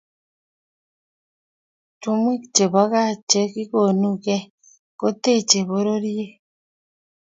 [2.01, 4.43] tumwek che bo Kaa che kikonuu kei
[4.99, 6.33] koteche pororiet.